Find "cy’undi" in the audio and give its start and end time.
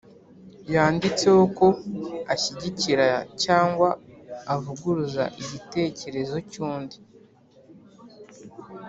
6.51-6.97